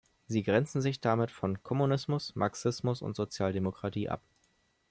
Sie 0.25 0.41
grenzen 0.41 0.81
sich 0.81 0.99
damit 0.99 1.29
von 1.29 1.61
Kommunismus, 1.61 2.35
Marxismus 2.35 3.03
und 3.03 3.15
Sozialdemokratie 3.15 4.09
ab. 4.09 4.23